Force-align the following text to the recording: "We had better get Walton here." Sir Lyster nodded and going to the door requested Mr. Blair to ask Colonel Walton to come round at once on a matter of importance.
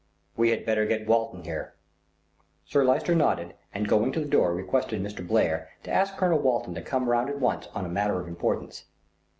"We 0.35 0.49
had 0.49 0.65
better 0.65 0.87
get 0.87 1.05
Walton 1.05 1.43
here." 1.43 1.75
Sir 2.65 2.83
Lyster 2.83 3.13
nodded 3.13 3.53
and 3.71 3.87
going 3.87 4.11
to 4.13 4.19
the 4.19 4.25
door 4.25 4.51
requested 4.51 4.99
Mr. 4.99 5.21
Blair 5.27 5.69
to 5.83 5.91
ask 5.91 6.17
Colonel 6.17 6.39
Walton 6.39 6.73
to 6.73 6.81
come 6.81 7.07
round 7.07 7.29
at 7.29 7.39
once 7.39 7.67
on 7.75 7.85
a 7.85 7.87
matter 7.87 8.19
of 8.19 8.27
importance. 8.27 8.85